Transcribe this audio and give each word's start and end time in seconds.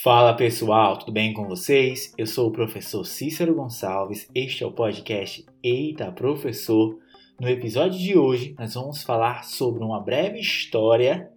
Fala 0.00 0.32
pessoal, 0.32 0.96
tudo 0.96 1.10
bem 1.10 1.32
com 1.32 1.48
vocês? 1.48 2.14
Eu 2.16 2.24
sou 2.24 2.48
o 2.48 2.52
professor 2.52 3.04
Cícero 3.04 3.52
Gonçalves, 3.52 4.28
este 4.32 4.62
é 4.62 4.66
o 4.66 4.70
podcast 4.70 5.44
Eita 5.60 6.12
Professor. 6.12 6.96
No 7.40 7.48
episódio 7.48 7.98
de 7.98 8.16
hoje, 8.16 8.54
nós 8.56 8.74
vamos 8.74 9.02
falar 9.02 9.42
sobre 9.42 9.82
uma 9.82 10.00
breve 10.00 10.38
história 10.38 11.28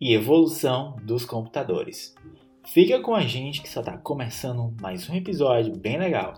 e 0.00 0.12
evolução 0.12 0.96
dos 1.04 1.24
computadores. 1.24 2.12
Fica 2.66 3.00
com 3.00 3.14
a 3.14 3.20
gente 3.20 3.62
que 3.62 3.70
só 3.70 3.78
está 3.78 3.96
começando 3.96 4.74
mais 4.80 5.08
um 5.08 5.14
episódio 5.14 5.78
bem 5.78 5.96
legal. 5.96 6.34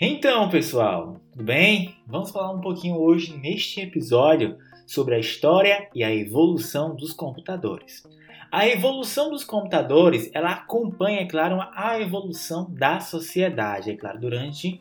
Então, 0.00 0.48
pessoal, 0.48 1.16
tudo 1.30 1.44
bem? 1.44 1.94
Vamos 2.08 2.32
falar 2.32 2.50
um 2.50 2.60
pouquinho 2.60 2.96
hoje 2.96 3.36
neste 3.38 3.80
episódio 3.80 4.58
sobre 4.84 5.14
a 5.14 5.20
história 5.20 5.88
e 5.94 6.02
a 6.02 6.12
evolução 6.12 6.96
dos 6.96 7.12
computadores. 7.12 8.02
A 8.52 8.68
evolução 8.68 9.30
dos 9.30 9.44
computadores, 9.44 10.30
ela 10.34 10.50
acompanha, 10.50 11.20
é 11.20 11.26
claro, 11.26 11.58
a 11.74 11.98
evolução 11.98 12.70
da 12.70 13.00
sociedade, 13.00 13.90
é 13.90 13.96
claro, 13.96 14.20
durante 14.20 14.78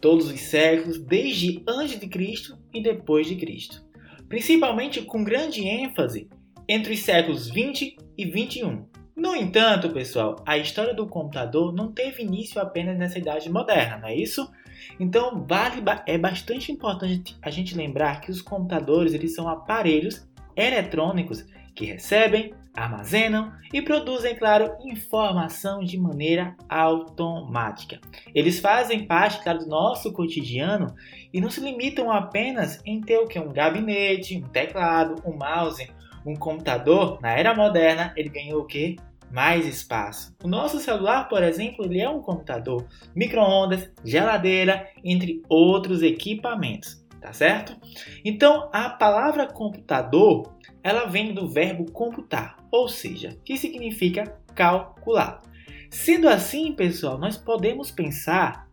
todos 0.00 0.28
os 0.28 0.40
séculos, 0.40 0.98
desde 0.98 1.62
antes 1.64 2.00
de 2.00 2.08
Cristo 2.08 2.58
e 2.74 2.82
depois 2.82 3.28
de 3.28 3.36
Cristo. 3.36 3.80
Principalmente 4.28 5.02
com 5.02 5.22
grande 5.22 5.62
ênfase 5.64 6.28
entre 6.68 6.94
os 6.94 6.98
séculos 6.98 7.48
20 7.48 7.96
e 8.18 8.24
21. 8.24 8.86
No 9.14 9.36
entanto, 9.36 9.90
pessoal, 9.90 10.42
a 10.44 10.58
história 10.58 10.92
do 10.92 11.06
computador 11.06 11.72
não 11.72 11.92
teve 11.92 12.24
início 12.24 12.60
apenas 12.60 12.98
nessa 12.98 13.20
idade 13.20 13.48
moderna, 13.48 13.98
não 13.98 14.08
é 14.08 14.16
isso? 14.16 14.50
Então, 14.98 15.46
vale, 15.46 15.80
é 16.08 16.18
bastante 16.18 16.72
importante 16.72 17.36
a 17.40 17.50
gente 17.50 17.76
lembrar 17.76 18.20
que 18.20 18.32
os 18.32 18.42
computadores 18.42 19.14
eles 19.14 19.32
são 19.32 19.48
aparelhos 19.48 20.26
eletrônicos 20.56 21.46
que 21.72 21.84
recebem, 21.84 22.52
armazenam 22.74 23.52
e 23.72 23.82
produzem, 23.82 24.34
claro, 24.34 24.76
informação 24.84 25.80
de 25.80 25.98
maneira 25.98 26.56
automática. 26.68 28.00
Eles 28.34 28.60
fazem 28.60 29.06
parte, 29.06 29.42
claro, 29.42 29.60
do 29.60 29.66
nosso 29.66 30.12
cotidiano 30.12 30.94
e 31.32 31.40
não 31.40 31.50
se 31.50 31.60
limitam 31.60 32.10
apenas 32.10 32.80
em 32.84 33.00
ter 33.00 33.18
o 33.18 33.26
que 33.26 33.38
um 33.38 33.52
gabinete, 33.52 34.36
um 34.36 34.48
teclado, 34.48 35.22
um 35.24 35.36
mouse, 35.36 35.90
um 36.24 36.34
computador. 36.34 37.18
Na 37.20 37.32
era 37.32 37.54
moderna, 37.54 38.12
ele 38.16 38.28
ganhou 38.28 38.62
o 38.62 38.66
que? 38.66 38.96
Mais 39.30 39.66
espaço. 39.66 40.34
O 40.44 40.48
nosso 40.48 40.78
celular, 40.78 41.28
por 41.28 41.42
exemplo, 41.42 41.86
ele 41.86 42.00
é 42.00 42.08
um 42.08 42.20
computador, 42.20 42.86
microondas, 43.14 43.90
geladeira, 44.04 44.86
entre 45.02 45.42
outros 45.48 46.02
equipamentos, 46.02 47.01
tá 47.22 47.32
certo? 47.32 47.76
Então, 48.24 48.68
a 48.72 48.90
palavra 48.90 49.46
computador 49.46 50.52
ela 50.82 51.06
vem 51.06 51.32
do 51.32 51.48
verbo 51.48 51.90
computar, 51.92 52.56
ou 52.70 52.88
seja, 52.88 53.38
que 53.44 53.56
significa 53.56 54.36
calcular. 54.54 55.40
Sendo 55.88 56.28
assim, 56.28 56.72
pessoal, 56.72 57.18
nós 57.18 57.36
podemos 57.36 57.90
pensar 57.90 58.68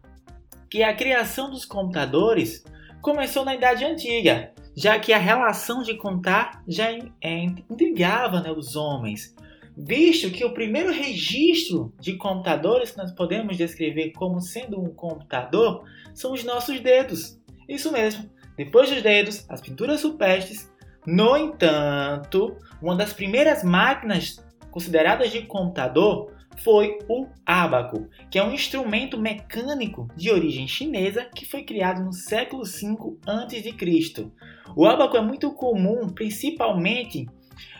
que 0.69 0.81
a 0.81 0.95
criação 0.95 1.51
dos 1.51 1.65
computadores 1.65 2.63
começou 3.01 3.45
na 3.45 3.55
Idade 3.55 3.85
Antiga, 3.85 4.51
já 4.75 4.97
que 4.97 5.13
a 5.13 5.17
relação 5.17 5.83
de 5.83 5.95
contar 5.95 6.63
já 6.67 6.89
é, 7.21 7.43
intrigava 7.43 8.41
né, 8.41 8.51
os 8.51 8.75
homens, 8.75 9.35
visto 9.77 10.31
que 10.31 10.43
o 10.43 10.53
primeiro 10.53 10.91
registro 10.91 11.93
de 11.99 12.13
computadores 12.17 12.91
que 12.91 12.97
nós 12.97 13.11
podemos 13.11 13.57
descrever 13.57 14.11
como 14.11 14.41
sendo 14.41 14.79
um 14.79 14.93
computador 14.93 15.83
são 16.13 16.33
os 16.33 16.43
nossos 16.43 16.79
dedos. 16.79 17.39
Isso 17.67 17.91
mesmo. 17.91 18.29
Depois 18.59 18.89
dos 18.89 19.01
dedos, 19.01 19.45
as 19.47 19.61
pinturas 19.61 20.03
rupestres 20.03 20.69
no 21.07 21.37
entanto, 21.37 22.57
uma 22.81 22.93
das 22.93 23.13
primeiras 23.13 23.63
máquinas 23.63 24.45
consideradas 24.69 25.31
de 25.31 25.43
computador 25.43 26.33
foi 26.61 26.99
o 27.07 27.27
ábaco, 27.45 28.09
que 28.29 28.37
é 28.37 28.43
um 28.43 28.53
instrumento 28.53 29.17
mecânico 29.17 30.09
de 30.13 30.29
origem 30.29 30.67
chinesa 30.67 31.23
que 31.33 31.45
foi 31.45 31.63
criado 31.63 32.03
no 32.03 32.11
século 32.11 32.65
V 32.65 33.17
a.C. 33.25 34.27
O 34.75 34.85
ábaco 34.85 35.15
é 35.15 35.21
muito 35.21 35.53
comum, 35.53 36.09
principalmente 36.09 37.29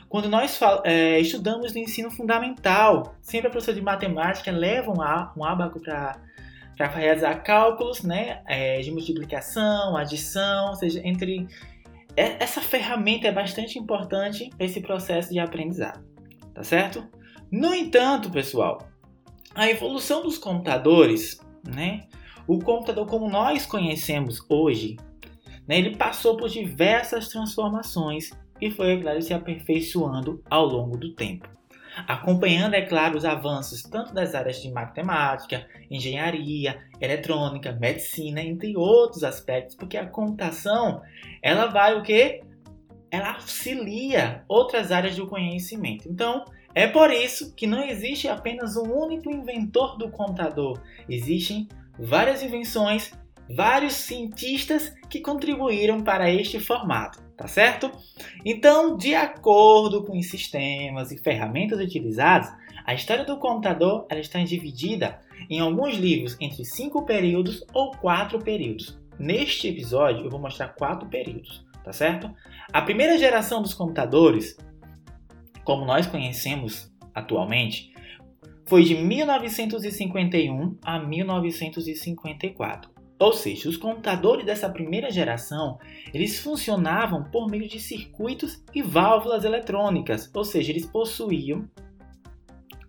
quando 0.08 0.30
nós 0.30 0.58
é, 0.86 1.20
estudamos 1.20 1.74
no 1.74 1.80
ensino 1.80 2.10
fundamental. 2.10 3.18
Sempre 3.22 3.50
a 3.50 3.52
professora 3.52 3.76
de 3.76 3.84
matemática 3.84 4.50
leva 4.50 4.94
um 4.94 5.44
ábaco 5.44 5.82
para 5.82 6.22
realizar 6.88 7.36
cálculos 7.44 8.04
né, 8.04 8.42
é, 8.48 8.80
de 8.80 8.92
multiplicação, 8.92 9.98
adição, 9.98 10.70
ou 10.70 10.76
seja, 10.76 11.02
entre 11.06 11.48
é, 12.16 12.42
essa 12.42 12.62
ferramenta 12.62 13.28
é 13.28 13.32
bastante 13.32 13.78
importante 13.78 14.50
para 14.56 14.66
esse 14.66 14.82
processo 14.82 15.32
de 15.32 15.40
aprendizado, 15.40 16.04
tá 16.54 16.64
certo? 16.64 17.06
No 17.52 17.74
entanto, 17.74 18.30
pessoal, 18.30 18.88
a 19.54 19.70
evolução 19.70 20.22
dos 20.22 20.38
computadores, 20.38 21.40
né? 21.68 22.08
O 22.48 22.60
computador 22.60 23.06
como 23.08 23.30
nós 23.30 23.66
conhecemos 23.66 24.44
hoje, 24.50 24.98
né, 25.68 25.78
ele 25.78 25.96
passou 25.96 26.36
por 26.36 26.50
diversas 26.50 27.28
transformações 27.28 28.32
e 28.60 28.72
foi, 28.72 29.00
claro, 29.02 29.22
se 29.22 29.34
aperfeiçoando 29.34 30.42
ao 30.50 30.66
longo 30.66 30.98
do 30.98 31.14
tempo 31.14 31.59
acompanhando, 32.08 32.74
é 32.74 32.82
claro, 32.82 33.18
os 33.18 33.26
avanços 33.26 33.84
tanto 33.84 34.14
das 34.14 34.36
áreas 34.36 34.62
de 34.62 34.72
matemática, 34.72 35.66
engenharia, 35.90 36.82
eletrônica, 37.00 37.72
medicina, 37.74 38.42
entre 38.42 38.76
outros 38.76 39.24
aspectos, 39.24 39.76
porque 39.76 39.98
a 39.98 40.06
computação, 40.06 41.02
ela 41.42 41.68
vai 41.68 41.98
o 41.98 42.04
quê? 42.04 42.42
Ela 43.12 43.34
auxilia 43.34 44.44
outras 44.48 44.92
áreas 44.92 45.16
do 45.16 45.28
conhecimento. 45.28 46.08
Então, 46.08 46.46
é 46.76 46.88
por 46.88 47.12
isso 47.12 47.56
que 47.56 47.66
não 47.66 47.84
existe 47.84 48.28
apenas 48.28 48.78
um 48.78 48.92
único 48.92 49.30
inventor 49.30 49.98
do 49.98 50.10
computador. 50.12 50.82
Existem 51.10 51.68
várias 51.98 52.44
invenções, 52.44 53.12
vários 53.50 53.94
cientistas 53.94 54.94
que 55.10 55.20
contribuíram 55.20 56.02
para 56.02 56.32
este 56.32 56.60
formato 56.60 57.30
tá 57.40 57.48
certo? 57.48 57.90
Então, 58.44 58.98
de 58.98 59.16
acordo 59.16 60.04
com 60.04 60.20
os 60.20 60.30
sistemas 60.30 61.10
e 61.10 61.18
ferramentas 61.18 61.80
utilizados, 61.80 62.50
a 62.86 62.94
história 62.94 63.24
do 63.24 63.38
computador 63.38 64.06
ela 64.10 64.20
está 64.20 64.44
dividida 64.44 65.22
em 65.50 65.62
alguns 65.62 65.96
livros 65.96 66.36
entre 66.42 66.66
cinco 66.66 67.06
períodos 67.06 67.64
ou 67.74 67.92
quatro 67.92 68.40
períodos. 68.40 69.00
Neste 69.18 69.70
episódio, 69.70 70.26
eu 70.26 70.30
vou 70.30 70.42
mostrar 70.42 70.76
quatro 70.76 71.08
períodos, 71.08 71.66
tá 71.82 71.94
certo? 71.94 72.30
A 72.74 72.82
primeira 72.82 73.18
geração 73.18 73.62
dos 73.62 73.74
computadores, 73.74 74.58
como 75.64 75.86
nós 75.86 76.06
conhecemos 76.06 76.92
atualmente, 77.16 77.94
foi 78.66 78.84
de 78.84 78.96
1951 78.96 80.78
a 80.84 81.00
1954. 81.00 82.99
Ou 83.20 83.34
seja, 83.34 83.68
os 83.68 83.76
computadores 83.76 84.46
dessa 84.46 84.70
primeira 84.70 85.12
geração, 85.12 85.78
eles 86.14 86.40
funcionavam 86.40 87.24
por 87.26 87.50
meio 87.50 87.68
de 87.68 87.78
circuitos 87.78 88.64
e 88.74 88.82
válvulas 88.82 89.44
eletrônicas, 89.44 90.32
ou 90.34 90.46
seja, 90.46 90.72
eles 90.72 90.86
possuíam 90.86 91.70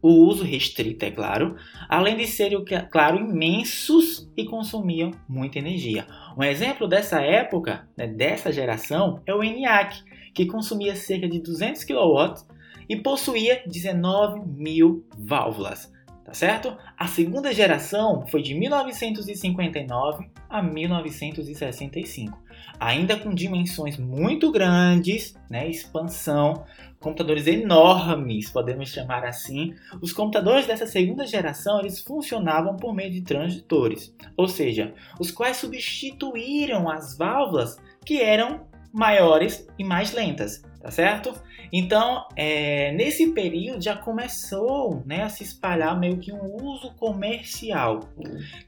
o 0.00 0.08
uso 0.08 0.44
restrito, 0.44 1.04
é 1.04 1.10
claro, 1.10 1.56
além 1.88 2.16
de 2.16 2.26
serem, 2.26 2.64
claro, 2.90 3.18
imensos 3.18 4.30
e 4.36 4.44
consumiam 4.46 5.10
muita 5.28 5.58
energia. 5.58 6.06
Um 6.38 6.42
exemplo 6.42 6.88
dessa 6.88 7.20
época, 7.20 7.86
né, 7.96 8.06
dessa 8.06 8.52
geração, 8.52 9.20
é 9.26 9.34
o 9.34 9.42
ENIAC, 9.42 10.02
que 10.32 10.46
consumia 10.46 10.94
cerca 10.94 11.28
de 11.28 11.40
200 11.40 11.84
kW 11.84 12.46
e 12.88 12.96
possuía 12.96 13.62
19 13.66 14.40
mil 14.46 15.04
válvulas 15.18 15.92
tá 16.30 16.34
certo? 16.34 16.76
A 16.96 17.08
segunda 17.08 17.52
geração 17.52 18.24
foi 18.28 18.40
de 18.40 18.54
1959 18.54 20.30
a 20.48 20.62
1965, 20.62 22.38
ainda 22.78 23.16
com 23.16 23.34
dimensões 23.34 23.98
muito 23.98 24.52
grandes, 24.52 25.34
né, 25.50 25.68
expansão, 25.68 26.64
computadores 27.00 27.48
enormes, 27.48 28.48
podemos 28.48 28.90
chamar 28.90 29.24
assim. 29.24 29.74
Os 30.00 30.12
computadores 30.12 30.68
dessa 30.68 30.86
segunda 30.86 31.26
geração 31.26 31.80
eles 31.80 31.98
funcionavam 31.98 32.76
por 32.76 32.94
meio 32.94 33.10
de 33.10 33.22
transitores, 33.22 34.14
ou 34.36 34.46
seja, 34.46 34.94
os 35.18 35.32
quais 35.32 35.56
substituíram 35.56 36.88
as 36.88 37.18
válvulas 37.18 37.76
que 38.04 38.22
eram 38.22 38.69
maiores 38.92 39.66
e 39.78 39.84
mais 39.84 40.12
lentas 40.12 40.62
tá 40.80 40.90
certo? 40.90 41.34
Então, 41.72 42.26
é, 42.34 42.90
nesse 42.92 43.28
período 43.32 43.82
já 43.82 43.94
começou 43.94 45.02
né, 45.06 45.22
a 45.22 45.28
se 45.28 45.44
espalhar 45.44 45.98
meio 45.98 46.16
que 46.16 46.32
um 46.32 46.56
uso 46.56 46.92
comercial. 46.94 48.00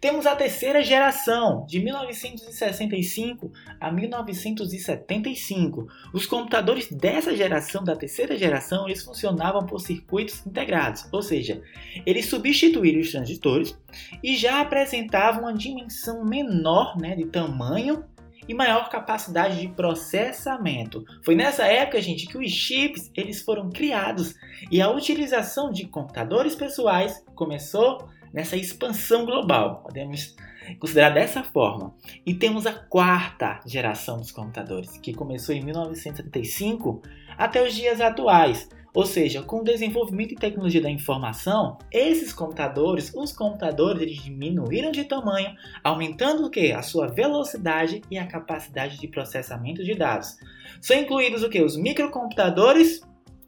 Temos 0.01 0.27
a 0.27 0.37
terceira 0.37 0.83
geração, 0.83 1.67
de 1.67 1.81
1965 1.81 3.51
a 3.81 3.91
1975. 3.91 5.89
Os 6.13 6.27
computadores 6.27 6.93
dessa 6.93 7.35
geração, 7.35 7.83
da 7.83 7.97
terceira 7.97 8.37
geração, 8.37 8.87
eles 8.87 9.03
funcionavam 9.03 9.65
por 9.67 9.81
circuitos 9.81 10.47
integrados, 10.47 11.09
ou 11.11 11.23
seja, 11.23 11.63
eles 12.05 12.27
substituíram 12.27 13.01
os 13.01 13.11
transitores 13.11 13.77
e 14.23 14.37
já 14.37 14.61
apresentavam 14.61 15.43
uma 15.43 15.55
dimensão 15.55 16.25
menor 16.25 16.97
né, 16.99 17.17
de 17.17 17.25
tamanho 17.25 18.05
e 18.49 18.55
maior 18.55 18.89
capacidade 18.89 19.61
de 19.61 19.69
processamento. 19.69 21.05
Foi 21.25 21.35
nessa 21.35 21.65
época, 21.65 22.01
gente, 22.01 22.27
que 22.27 22.39
os 22.39 22.51
chips 22.51 23.11
eles 23.15 23.43
foram 23.43 23.71
criados 23.71 24.35
e 24.71 24.81
a 24.81 24.91
utilização 24.91 25.71
de 25.71 25.87
computadores 25.87 26.55
pessoais 26.55 27.25
começou 27.35 28.09
nessa 28.33 28.57
expansão 28.57 29.25
global. 29.25 29.83
Podemos 29.83 30.35
considerar 30.79 31.11
dessa 31.11 31.43
forma. 31.43 31.95
E 32.25 32.35
temos 32.35 32.67
a 32.67 32.73
quarta 32.73 33.61
geração 33.67 34.19
dos 34.19 34.31
computadores, 34.31 34.97
que 34.99 35.13
começou 35.13 35.55
em 35.55 35.63
1975 35.63 37.03
até 37.37 37.63
os 37.63 37.75
dias 37.75 38.01
atuais. 38.01 38.69
Ou 38.95 39.07
seja, 39.07 39.43
com 39.43 39.61
o 39.61 39.65
desenvolvimento 39.65 40.33
e 40.33 40.37
tecnologia 40.37 40.83
da 40.83 40.91
informação, 40.91 41.79
esses 41.91 42.31
computadores, 42.31 43.11
os 43.15 43.33
computadores, 43.33 44.03
eles 44.03 44.23
diminuíram 44.23 44.91
de 44.91 45.05
tamanho, 45.05 45.55
aumentando 45.83 46.45
o 46.45 46.51
que? 46.51 46.73
A 46.73 46.83
sua 46.83 47.07
velocidade 47.07 48.03
e 48.11 48.19
a 48.19 48.27
capacidade 48.27 49.01
de 49.01 49.09
processamento 49.09 49.83
de 49.83 49.95
dados. 49.95 50.37
São 50.79 50.99
incluídos 50.99 51.43
o 51.43 51.49
que? 51.49 51.63
Os 51.63 51.75
microcomputadores, 51.75 53.01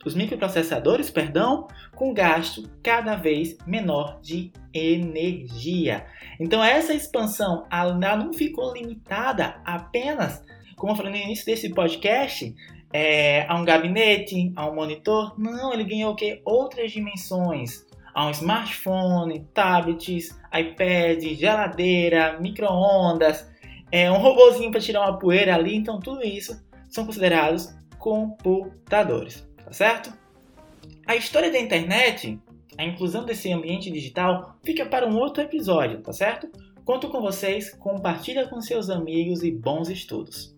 os 0.04 0.14
microprocessadores, 0.14 1.10
perdão, 1.10 1.68
com 1.94 2.14
gasto 2.14 2.68
cada 2.82 3.14
vez 3.14 3.56
menor 3.66 4.20
de 4.22 4.50
energia. 4.72 6.06
Então 6.40 6.64
essa 6.64 6.94
expansão 6.94 7.66
ela 7.70 8.16
não 8.16 8.32
ficou 8.32 8.72
limitada 8.72 9.60
apenas, 9.64 10.42
como 10.76 10.92
eu 10.92 10.96
falei 10.96 11.12
no 11.12 11.18
início 11.18 11.44
desse 11.46 11.68
podcast, 11.68 12.54
é, 12.94 13.44
a 13.48 13.56
um 13.56 13.64
gabinete, 13.64 14.52
a 14.54 14.70
um 14.70 14.74
monitor. 14.76 15.34
Não, 15.36 15.74
ele 15.74 15.82
ganhou 15.82 16.12
o 16.12 16.14
quê? 16.14 16.40
Outras 16.44 16.92
dimensões. 16.92 17.84
A 18.14 18.28
um 18.28 18.30
smartphone, 18.30 19.40
tablets, 19.52 20.28
iPad, 20.56 21.20
geladeira, 21.36 22.38
micro-ondas, 22.38 23.50
é, 23.90 24.08
um 24.08 24.18
robozinho 24.18 24.70
para 24.70 24.80
tirar 24.80 25.00
uma 25.00 25.18
poeira 25.18 25.56
ali. 25.56 25.74
Então, 25.74 25.98
tudo 25.98 26.22
isso 26.22 26.64
são 26.88 27.04
considerados 27.04 27.74
computadores, 27.98 29.44
tá 29.64 29.72
certo? 29.72 30.12
A 31.04 31.16
história 31.16 31.50
da 31.50 31.58
internet, 31.58 32.38
a 32.78 32.84
inclusão 32.84 33.24
desse 33.24 33.52
ambiente 33.52 33.90
digital, 33.90 34.56
fica 34.62 34.86
para 34.86 35.08
um 35.08 35.18
outro 35.18 35.42
episódio, 35.42 36.00
tá 36.00 36.12
certo? 36.12 36.48
Conto 36.84 37.08
com 37.08 37.20
vocês, 37.20 37.70
compartilha 37.70 38.46
com 38.46 38.60
seus 38.60 38.88
amigos 38.88 39.42
e 39.42 39.50
bons 39.50 39.88
estudos. 39.88 40.53